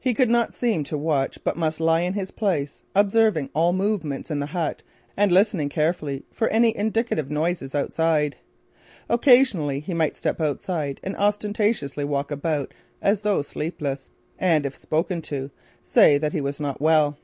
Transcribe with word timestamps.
He 0.00 0.12
could 0.12 0.28
not 0.28 0.54
seem 0.54 0.82
to 0.82 0.98
watch 0.98 1.38
but 1.44 1.56
must 1.56 1.78
lie 1.78 2.00
in 2.00 2.14
his 2.14 2.32
place, 2.32 2.82
observing 2.96 3.48
all 3.54 3.72
movement 3.72 4.28
in 4.28 4.40
the 4.40 4.46
hut 4.46 4.82
and 5.16 5.30
listening 5.30 5.68
carefully 5.68 6.24
for 6.32 6.48
any 6.48 6.76
indicative 6.76 7.30
noises 7.30 7.72
outside. 7.72 8.34
Occasionally, 9.08 9.78
he 9.78 9.94
might 9.94 10.16
step 10.16 10.40
outside 10.40 10.98
and 11.04 11.14
ostentatiously 11.14 12.02
walk 12.04 12.32
about 12.32 12.74
as 13.00 13.20
though 13.20 13.40
sleepless, 13.42 14.10
and, 14.36 14.66
if 14.66 14.74
spoken 14.74 15.22
to, 15.22 15.52
say 15.84 16.18
that 16.18 16.32
he 16.32 16.40
was 16.40 16.60
not 16.60 16.80
well. 16.80 17.16